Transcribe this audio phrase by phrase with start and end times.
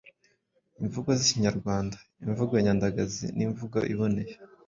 [0.83, 4.33] Imvugo z’Ikinyarwanda: Imvugo nyandagazi n’imvugo iboneye